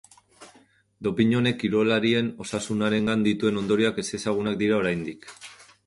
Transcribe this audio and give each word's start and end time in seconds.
Dopin 1.07 1.35
honek 1.41 1.59
kirolarien 1.63 2.33
osasunarengan 2.47 3.29
dituen 3.31 3.63
ondorioak 3.65 4.05
ezezagunak 4.07 4.63
dira 4.65 4.83
oraindik. 4.85 5.35